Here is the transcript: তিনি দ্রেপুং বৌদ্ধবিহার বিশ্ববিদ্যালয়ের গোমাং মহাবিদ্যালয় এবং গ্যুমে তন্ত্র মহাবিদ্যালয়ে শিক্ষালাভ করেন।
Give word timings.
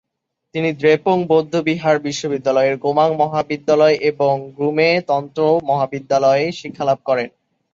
তিনি 0.55 0.69
দ্রেপুং 0.73 1.17
বৌদ্ধবিহার 1.27 1.97
বিশ্ববিদ্যালয়ের 1.99 2.75
গোমাং 2.77 3.09
মহাবিদ্যালয় 3.15 3.95
এবং 4.01 4.33
গ্যুমে 4.57 4.89
তন্ত্র 5.07 5.41
মহাবিদ্যালয়ে 5.69 6.45
শিক্ষালাভ 6.51 6.99
করেন। 7.05 7.29